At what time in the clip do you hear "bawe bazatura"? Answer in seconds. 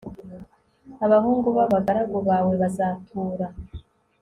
2.27-3.47